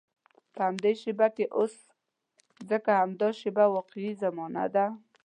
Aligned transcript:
په 0.53 0.59
همدې 0.67 0.91
شېبه 1.01 1.27
کې 1.35 1.45
اوسه، 1.57 1.81
ځکه 2.69 2.89
همدا 3.01 3.29
شېبه 3.39 3.65
واقعي 3.75 4.11
زمانه 4.23 4.65
ده. 4.73 4.85